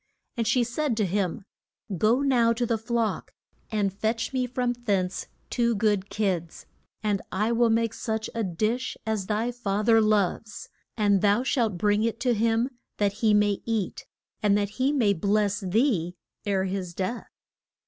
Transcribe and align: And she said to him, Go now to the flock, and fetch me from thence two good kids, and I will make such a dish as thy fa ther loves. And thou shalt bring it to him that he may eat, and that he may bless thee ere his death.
And 0.35 0.47
she 0.47 0.63
said 0.63 0.97
to 0.97 1.05
him, 1.05 1.45
Go 1.95 2.21
now 2.21 2.53
to 2.53 2.65
the 2.65 2.79
flock, 2.79 3.33
and 3.71 3.93
fetch 3.93 4.33
me 4.33 4.47
from 4.47 4.73
thence 4.73 5.27
two 5.51 5.75
good 5.75 6.09
kids, 6.09 6.65
and 7.03 7.21
I 7.31 7.51
will 7.51 7.69
make 7.69 7.93
such 7.93 8.27
a 8.33 8.43
dish 8.43 8.97
as 9.05 9.27
thy 9.27 9.51
fa 9.51 9.83
ther 9.85 10.01
loves. 10.01 10.67
And 10.97 11.21
thou 11.21 11.43
shalt 11.43 11.77
bring 11.77 12.01
it 12.01 12.19
to 12.21 12.33
him 12.33 12.71
that 12.97 13.13
he 13.21 13.35
may 13.35 13.61
eat, 13.63 14.07
and 14.41 14.57
that 14.57 14.69
he 14.81 14.91
may 14.91 15.13
bless 15.13 15.59
thee 15.59 16.15
ere 16.47 16.63
his 16.65 16.95
death. 16.95 17.29